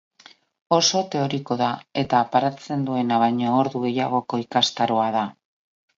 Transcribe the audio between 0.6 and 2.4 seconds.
Oso teorikoa da eta